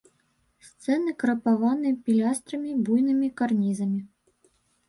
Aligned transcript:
Сцены 0.67 1.11
крапаваны 1.25 1.91
пілястрамі, 2.07 2.71
буйнымі 2.89 3.29
карнізамі. 3.43 4.01